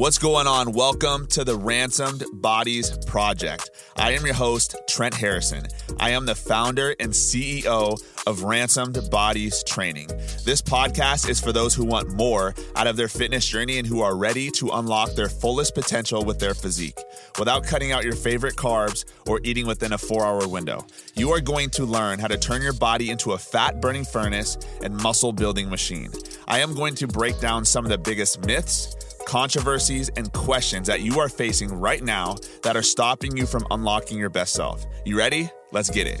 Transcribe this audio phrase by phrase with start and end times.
[0.00, 0.72] What's going on?
[0.72, 3.68] Welcome to the Ransomed Bodies Project.
[3.96, 5.66] I am your host, Trent Harrison.
[5.98, 10.06] I am the founder and CEO of Ransomed Bodies Training.
[10.46, 14.00] This podcast is for those who want more out of their fitness journey and who
[14.00, 16.98] are ready to unlock their fullest potential with their physique
[17.38, 20.86] without cutting out your favorite carbs or eating within a four hour window.
[21.14, 24.56] You are going to learn how to turn your body into a fat burning furnace
[24.82, 26.10] and muscle building machine.
[26.48, 28.96] I am going to break down some of the biggest myths
[29.30, 34.18] controversies, and questions that you are facing right now that are stopping you from unlocking
[34.18, 34.84] your best self.
[35.04, 35.48] You ready?
[35.70, 36.20] Let's get it.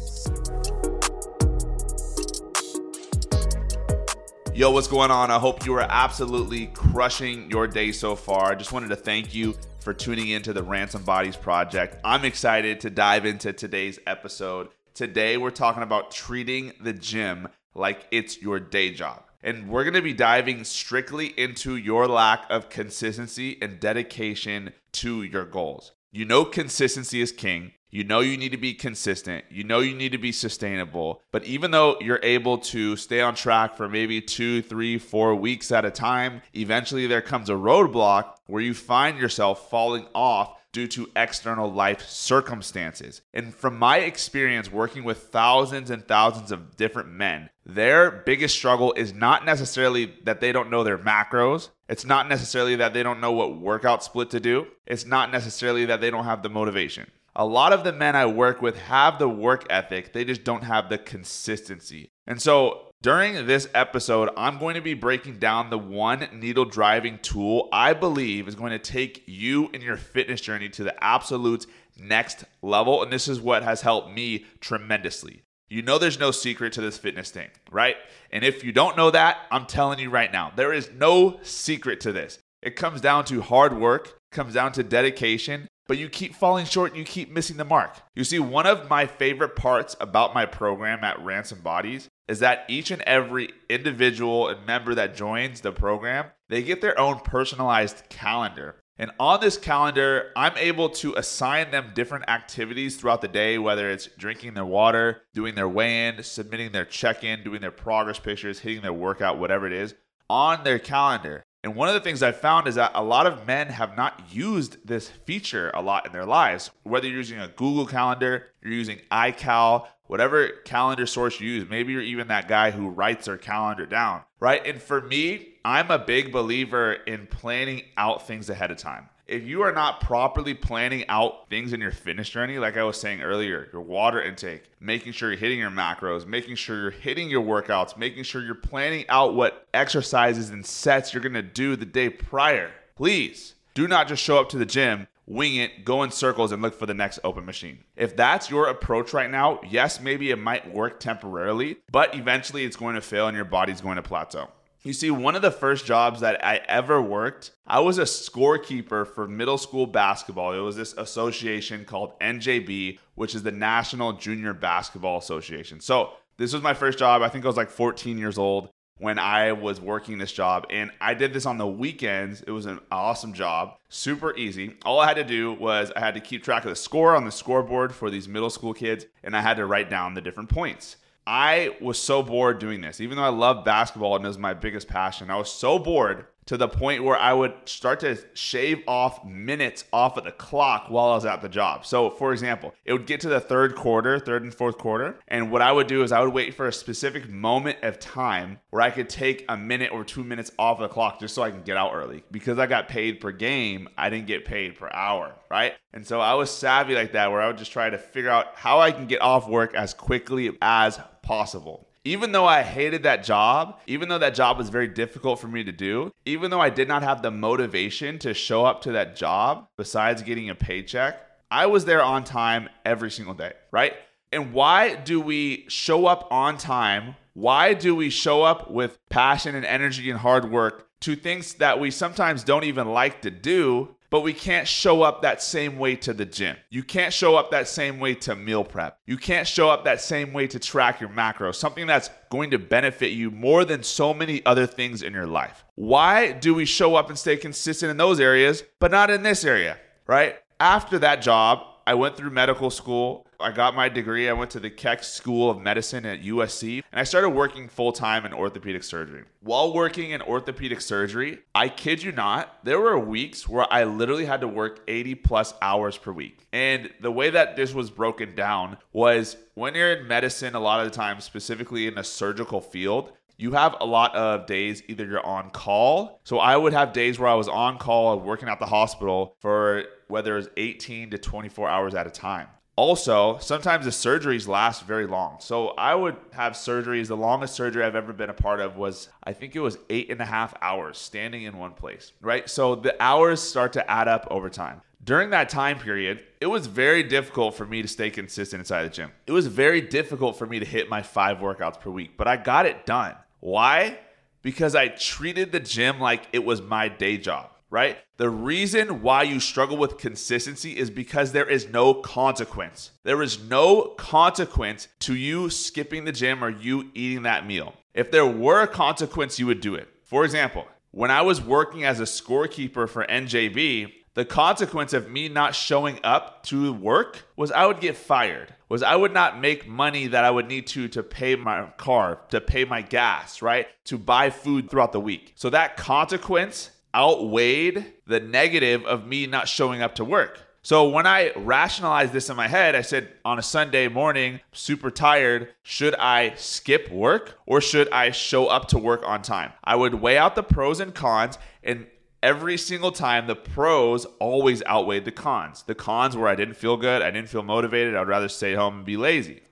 [4.54, 5.28] Yo, what's going on?
[5.32, 8.52] I hope you are absolutely crushing your day so far.
[8.52, 11.96] I just wanted to thank you for tuning into the Ransom Bodies Project.
[12.04, 14.68] I'm excited to dive into today's episode.
[14.94, 19.24] Today, we're talking about treating the gym like it's your day job.
[19.42, 25.22] And we're going to be diving strictly into your lack of consistency and dedication to
[25.22, 25.92] your goals.
[26.12, 27.72] You know, consistency is king.
[27.92, 29.44] You know, you need to be consistent.
[29.50, 31.22] You know, you need to be sustainable.
[31.32, 35.72] But even though you're able to stay on track for maybe two, three, four weeks
[35.72, 40.86] at a time, eventually there comes a roadblock where you find yourself falling off due
[40.88, 43.22] to external life circumstances.
[43.32, 48.92] And from my experience working with thousands and thousands of different men, their biggest struggle
[48.94, 51.70] is not necessarily that they don't know their macros.
[51.88, 54.66] It's not necessarily that they don't know what workout split to do.
[54.86, 57.10] It's not necessarily that they don't have the motivation.
[57.36, 60.64] A lot of the men I work with have the work ethic, they just don't
[60.64, 62.10] have the consistency.
[62.26, 67.18] And so during this episode, I'm going to be breaking down the one needle driving
[67.18, 71.66] tool I believe is going to take you in your fitness journey to the absolute
[71.98, 73.02] next level.
[73.02, 75.42] And this is what has helped me tremendously.
[75.70, 77.96] You know, there's no secret to this fitness thing, right?
[78.32, 82.00] And if you don't know that, I'm telling you right now, there is no secret
[82.00, 82.38] to this.
[82.60, 86.90] It comes down to hard work, comes down to dedication, but you keep falling short
[86.90, 87.96] and you keep missing the mark.
[88.14, 92.64] You see, one of my favorite parts about my program at Ransom Bodies is that
[92.68, 98.04] each and every individual and member that joins the program, they get their own personalized
[98.08, 98.76] calendar.
[98.98, 103.90] And on this calendar, I'm able to assign them different activities throughout the day, whether
[103.90, 108.20] it's drinking their water, doing their weigh in, submitting their check in, doing their progress
[108.20, 109.96] pictures, hitting their workout, whatever it is,
[110.28, 111.42] on their calendar.
[111.64, 114.22] And one of the things I found is that a lot of men have not
[114.32, 116.70] used this feature a lot in their lives.
[116.84, 121.92] Whether you're using a Google Calendar, you're using iCal, whatever calendar source you use, maybe
[121.92, 124.66] you're even that guy who writes their calendar down, right?
[124.66, 129.44] And for me, I'm a big believer in planning out things ahead of time if
[129.44, 133.22] you are not properly planning out things in your fitness journey, like I was saying
[133.22, 137.42] earlier, your water intake, making sure you're hitting your macros, making sure you're hitting your
[137.42, 142.10] workouts, making sure you're planning out what exercises and sets you're gonna do the day
[142.10, 146.50] prior, please do not just show up to the gym wing it, go in circles,
[146.50, 147.78] and look for the next open machine.
[147.96, 152.76] If that's your approach right now, yes, maybe it might work temporarily, but eventually it's
[152.76, 154.48] going to fail and your body's going to plateau.
[154.82, 159.06] You see, one of the first jobs that I ever worked, I was a scorekeeper
[159.06, 160.54] for middle school basketball.
[160.54, 165.80] It was this association called NJB, which is the National Junior Basketball Association.
[165.80, 167.20] So, this was my first job.
[167.20, 170.66] I think I was like 14 years old when I was working this job.
[170.70, 172.42] And I did this on the weekends.
[172.42, 174.76] It was an awesome job, super easy.
[174.84, 177.24] All I had to do was I had to keep track of the score on
[177.24, 180.50] the scoreboard for these middle school kids, and I had to write down the different
[180.50, 180.96] points.
[181.26, 183.00] I was so bored doing this.
[183.00, 186.26] Even though I love basketball and it was my biggest passion, I was so bored
[186.46, 190.86] to the point where I would start to shave off minutes off of the clock
[190.88, 191.86] while I was at the job.
[191.86, 195.50] So, for example, it would get to the third quarter, third and fourth quarter, and
[195.50, 198.82] what I would do is I would wait for a specific moment of time where
[198.82, 201.50] I could take a minute or two minutes off of the clock just so I
[201.50, 202.24] can get out early.
[202.30, 205.74] Because I got paid per game, I didn't get paid per hour, right?
[205.92, 208.56] And so I was savvy like that where I would just try to figure out
[208.56, 213.24] how I can get off work as quickly as possible even though I hated that
[213.24, 216.70] job, even though that job was very difficult for me to do, even though I
[216.70, 221.20] did not have the motivation to show up to that job besides getting a paycheck,
[221.50, 223.94] I was there on time every single day, right?
[224.32, 227.16] And why do we show up on time?
[227.34, 231.80] Why do we show up with passion and energy and hard work to things that
[231.80, 235.94] we sometimes don't even like to do but we can't show up that same way
[235.94, 236.56] to the gym.
[236.68, 238.98] You can't show up that same way to meal prep.
[239.06, 242.58] You can't show up that same way to track your macros, something that's going to
[242.58, 245.64] benefit you more than so many other things in your life.
[245.76, 249.44] Why do we show up and stay consistent in those areas, but not in this
[249.44, 250.36] area, right?
[250.58, 253.26] After that job, I went through medical school.
[253.38, 254.28] I got my degree.
[254.28, 257.92] I went to the Keck School of Medicine at USC and I started working full
[257.92, 259.24] time in orthopedic surgery.
[259.40, 264.26] While working in orthopedic surgery, I kid you not, there were weeks where I literally
[264.26, 266.46] had to work 80 plus hours per week.
[266.52, 270.80] And the way that this was broken down was when you're in medicine, a lot
[270.80, 275.06] of the time, specifically in a surgical field, you have a lot of days either
[275.06, 276.20] you're on call.
[276.24, 279.84] So I would have days where I was on call working at the hospital for
[280.08, 282.48] whether it's 18 to 24 hours at a time.
[282.76, 285.36] Also, sometimes the surgeries last very long.
[285.40, 287.08] So I would have surgeries.
[287.08, 290.10] The longest surgery I've ever been a part of was, I think it was eight
[290.10, 292.48] and a half hours standing in one place, right?
[292.48, 294.80] So the hours start to add up over time.
[295.02, 298.90] During that time period, it was very difficult for me to stay consistent inside the
[298.90, 299.12] gym.
[299.26, 302.36] It was very difficult for me to hit my five workouts per week, but I
[302.36, 303.14] got it done.
[303.40, 303.98] Why?
[304.42, 307.98] Because I treated the gym like it was my day job, right?
[308.16, 312.92] The reason why you struggle with consistency is because there is no consequence.
[313.02, 317.74] There is no consequence to you skipping the gym or you eating that meal.
[317.94, 319.88] If there were a consequence, you would do it.
[320.04, 325.28] For example, when I was working as a scorekeeper for NJB, the consequence of me
[325.28, 329.68] not showing up to work was I would get fired was I would not make
[329.68, 333.66] money that I would need to to pay my car, to pay my gas, right?
[333.86, 335.32] To buy food throughout the week.
[335.34, 340.40] So that consequence outweighed the negative of me not showing up to work.
[340.62, 344.90] So when I rationalized this in my head, I said on a Sunday morning, super
[344.90, 349.52] tired, should I skip work or should I show up to work on time?
[349.64, 351.86] I would weigh out the pros and cons and
[352.22, 355.62] every single time the pros always outweighed the cons.
[355.62, 358.76] The cons were I didn't feel good, I didn't feel motivated, I'd rather stay home
[358.78, 359.42] and be lazy.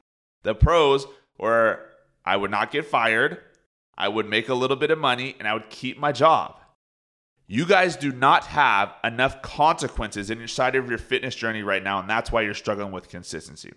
[0.43, 1.07] The pros
[1.39, 1.81] were
[2.25, 3.41] I would not get fired,
[3.97, 6.57] I would make a little bit of money, and I would keep my job.
[7.47, 12.09] You guys do not have enough consequences inside of your fitness journey right now, and
[12.09, 13.73] that's why you're struggling with consistency.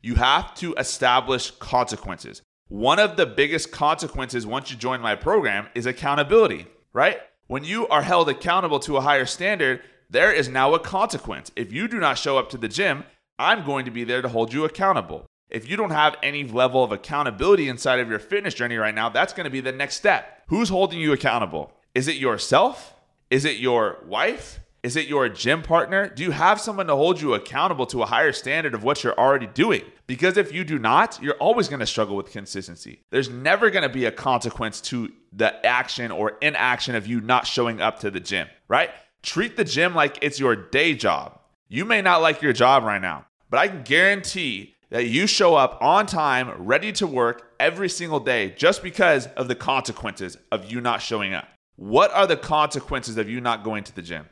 [0.00, 2.42] You have to establish consequences.
[2.66, 7.20] One of the biggest consequences once you join my program is accountability, right?
[7.52, 11.52] When you are held accountable to a higher standard, there is now a consequence.
[11.54, 13.04] If you do not show up to the gym,
[13.38, 15.26] I'm going to be there to hold you accountable.
[15.50, 19.10] If you don't have any level of accountability inside of your fitness journey right now,
[19.10, 20.44] that's going to be the next step.
[20.46, 21.74] Who's holding you accountable?
[21.94, 22.94] Is it yourself?
[23.28, 24.60] Is it your wife?
[24.82, 26.08] Is it your gym partner?
[26.08, 29.16] Do you have someone to hold you accountable to a higher standard of what you're
[29.16, 29.82] already doing?
[30.08, 33.00] Because if you do not, you're always going to struggle with consistency.
[33.10, 37.46] There's never going to be a consequence to the action or inaction of you not
[37.46, 38.90] showing up to the gym, right?
[39.22, 41.38] Treat the gym like it's your day job.
[41.68, 45.54] You may not like your job right now, but I can guarantee that you show
[45.54, 50.72] up on time, ready to work every single day just because of the consequences of
[50.72, 51.46] you not showing up.
[51.76, 54.26] What are the consequences of you not going to the gym?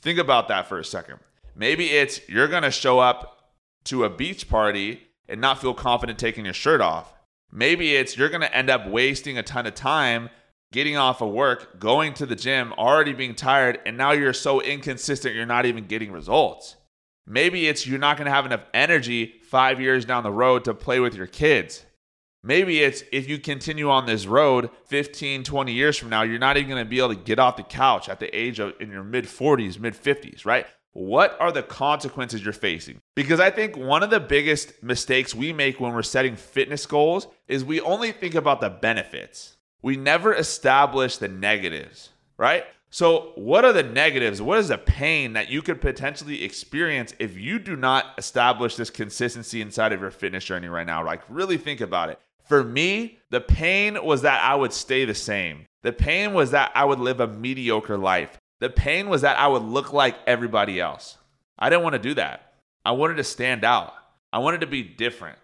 [0.00, 1.18] Think about that for a second.
[1.54, 3.52] Maybe it's you're going to show up
[3.84, 7.12] to a beach party and not feel confident taking your shirt off.
[7.50, 10.30] Maybe it's you're going to end up wasting a ton of time
[10.72, 14.60] getting off of work, going to the gym, already being tired, and now you're so
[14.60, 16.76] inconsistent, you're not even getting results.
[17.26, 20.74] Maybe it's you're not going to have enough energy five years down the road to
[20.74, 21.84] play with your kids.
[22.42, 26.56] Maybe it's if you continue on this road 15, 20 years from now, you're not
[26.56, 28.90] even going to be able to get off the couch at the age of in
[28.90, 30.66] your mid 40s, mid 50s, right?
[30.92, 33.00] What are the consequences you're facing?
[33.14, 37.28] Because I think one of the biggest mistakes we make when we're setting fitness goals
[37.46, 42.64] is we only think about the benefits we never establish the negatives, right?
[42.90, 44.40] So, what are the negatives?
[44.40, 48.88] What is the pain that you could potentially experience if you do not establish this
[48.88, 51.04] consistency inside of your fitness journey right now?
[51.04, 52.18] Like, really think about it.
[52.48, 55.66] For me, the pain was that I would stay the same.
[55.82, 58.38] The pain was that I would live a mediocre life.
[58.60, 61.18] The pain was that I would look like everybody else.
[61.58, 62.54] I didn't want to do that.
[62.84, 63.92] I wanted to stand out.
[64.32, 65.38] I wanted to be different.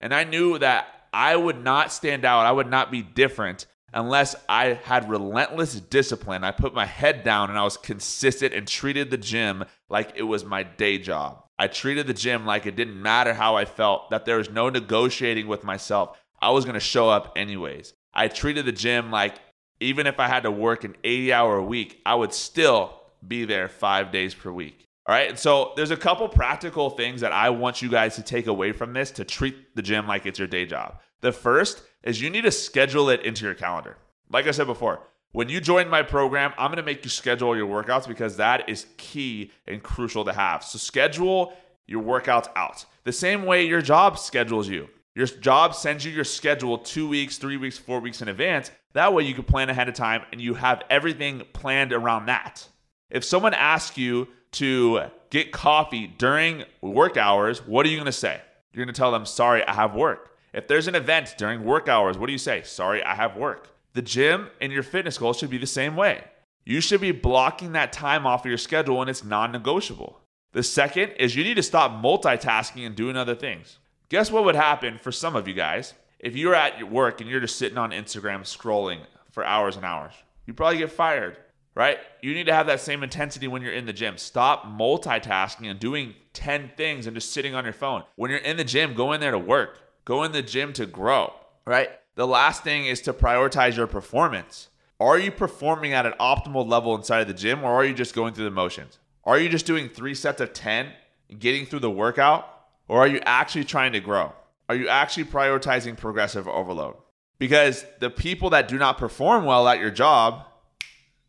[0.00, 2.44] And I knew that I would not stand out.
[2.44, 6.44] I would not be different unless I had relentless discipline.
[6.44, 10.24] I put my head down and I was consistent and treated the gym like it
[10.24, 11.44] was my day job.
[11.58, 14.68] I treated the gym like it didn't matter how I felt, that there was no
[14.68, 16.16] negotiating with myself.
[16.40, 17.94] I was going to show up anyways.
[18.14, 19.34] I treated the gym like
[19.80, 22.94] even if I had to work an 80 hour week, I would still
[23.26, 24.86] be there five days per week.
[25.06, 25.30] All right.
[25.30, 28.72] And so there's a couple practical things that I want you guys to take away
[28.72, 30.98] from this to treat the gym like it's your day job.
[31.20, 33.96] The first is you need to schedule it into your calendar.
[34.30, 35.00] Like I said before,
[35.32, 38.68] when you join my program, I'm going to make you schedule your workouts because that
[38.68, 40.62] is key and crucial to have.
[40.62, 41.54] So schedule
[41.86, 42.84] your workouts out.
[43.04, 44.88] The same way your job schedules you.
[45.18, 48.70] Your job sends you your schedule two weeks, three weeks, four weeks in advance.
[48.92, 52.68] That way you can plan ahead of time and you have everything planned around that.
[53.10, 58.12] If someone asks you to get coffee during work hours, what are you going to
[58.12, 58.40] say?
[58.72, 60.36] You're going to tell them, sorry, I have work.
[60.54, 62.62] If there's an event during work hours, what do you say?
[62.62, 63.74] Sorry, I have work.
[63.94, 66.22] The gym and your fitness goals should be the same way.
[66.64, 70.20] You should be blocking that time off of your schedule and it's non negotiable.
[70.52, 73.80] The second is you need to stop multitasking and doing other things.
[74.10, 77.28] Guess what would happen for some of you guys if you're at your work and
[77.28, 79.00] you're just sitting on Instagram scrolling
[79.30, 80.14] for hours and hours?
[80.46, 81.36] You probably get fired,
[81.74, 81.98] right?
[82.22, 84.16] You need to have that same intensity when you're in the gym.
[84.16, 88.02] Stop multitasking and doing 10 things and just sitting on your phone.
[88.16, 90.86] When you're in the gym, go in there to work, go in the gym to
[90.86, 91.34] grow,
[91.66, 91.90] right?
[92.14, 94.68] The last thing is to prioritize your performance.
[94.98, 98.14] Are you performing at an optimal level inside of the gym or are you just
[98.14, 98.98] going through the motions?
[99.24, 100.92] Are you just doing three sets of 10
[101.38, 102.57] getting through the workout?
[102.88, 104.32] Or are you actually trying to grow?
[104.68, 106.96] Are you actually prioritizing progressive overload?
[107.38, 110.44] Because the people that do not perform well at your job,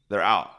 [0.09, 0.51] they're out.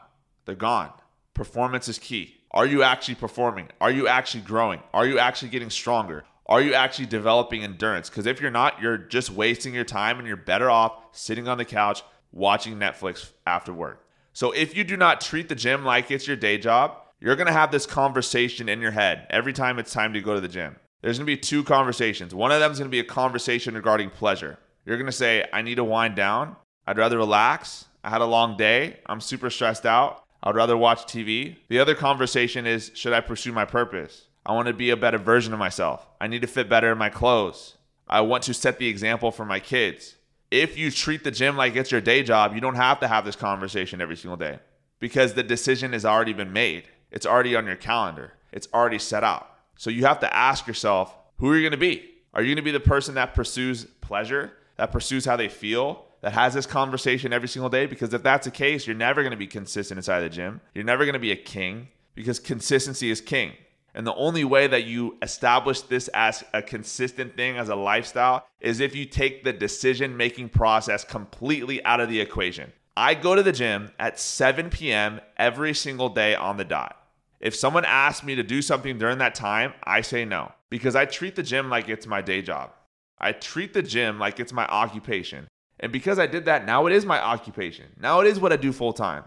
[0.45, 0.91] They're gone.
[1.33, 2.35] Performance is key.
[2.51, 3.69] Are you actually performing?
[3.79, 4.81] Are you actually growing?
[4.93, 6.23] Are you actually getting stronger?
[6.47, 8.09] Are you actually developing endurance?
[8.09, 11.57] Because if you're not, you're just wasting your time and you're better off sitting on
[11.57, 14.05] the couch watching Netflix after work.
[14.33, 17.51] So if you do not treat the gym like it's your day job, you're to
[17.51, 20.75] have this conversation in your head every time it's time to go to the gym.
[21.01, 22.35] There's going to be two conversations.
[22.35, 24.59] One of them is going to be a conversation regarding pleasure.
[24.85, 26.55] You're going to say, I need to wind down.
[26.85, 27.85] I'd rather relax.
[28.03, 28.99] I had a long day.
[29.05, 30.23] I'm super stressed out.
[30.43, 31.57] I'd rather watch TV.
[31.69, 34.27] The other conversation is, should I pursue my purpose?
[34.45, 36.07] I want to be a better version of myself.
[36.19, 37.75] I need to fit better in my clothes.
[38.07, 40.15] I want to set the example for my kids.
[40.49, 43.23] If you treat the gym like it's your day job, you don't have to have
[43.23, 44.59] this conversation every single day
[44.99, 46.85] because the decision has already been made.
[47.11, 49.50] It's already on your calendar, it's already set out.
[49.81, 52.07] So you have to ask yourself, who are you going to be?
[52.35, 56.05] Are you going to be the person that pursues pleasure, that pursues how they feel,
[56.21, 57.87] that has this conversation every single day?
[57.87, 60.61] Because if that's the case, you're never going to be consistent inside the gym.
[60.75, 63.53] You're never going to be a king because consistency is king.
[63.95, 68.45] And the only way that you establish this as a consistent thing, as a lifestyle,
[68.59, 72.71] is if you take the decision making process completely out of the equation.
[72.95, 75.21] I go to the gym at 7 p.m.
[75.37, 77.00] every single day on the dot.
[77.41, 81.05] If someone asks me to do something during that time, I say no because I
[81.05, 82.71] treat the gym like it's my day job.
[83.17, 85.47] I treat the gym like it's my occupation.
[85.79, 87.87] And because I did that, now it is my occupation.
[87.99, 89.23] Now it is what I do full time.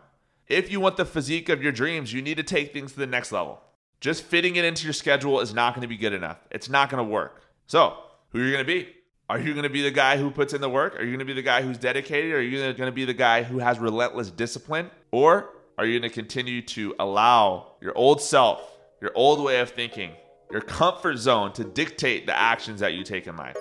[0.46, 3.06] If you want the physique of your dreams, you need to take things to the
[3.06, 3.60] next level.
[4.00, 6.38] Just fitting it into your schedule is not going to be good enough.
[6.52, 7.42] It's not going to work.
[7.66, 7.96] So,
[8.30, 8.88] who are you going to be?
[9.28, 10.94] Are you going to be the guy who puts in the work?
[10.96, 12.32] Are you going to be the guy who's dedicated?
[12.32, 14.90] Are you going to be the guy who has relentless discipline?
[15.10, 19.70] Or are you going to continue to allow your old self, your old way of
[19.70, 20.12] thinking,
[20.50, 23.56] your comfort zone to dictate the actions that you take in life?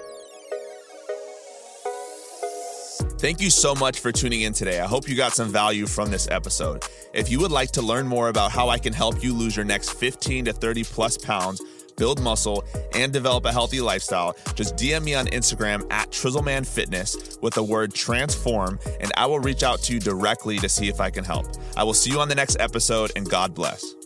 [3.18, 4.82] Thank you so much for tuning in today.
[4.82, 6.84] I hope you got some value from this episode.
[7.14, 9.66] If you would like to learn more about how I can help you lose your
[9.66, 11.62] next 15 to 30 plus pounds,
[11.96, 17.38] build muscle, and develop a healthy lifestyle, just DM me on Instagram at Trizzleman Fitness
[17.42, 21.00] with the word transform, and I will reach out to you directly to see if
[21.00, 21.48] I can help.
[21.76, 24.03] I will see you on the next episode, and God bless.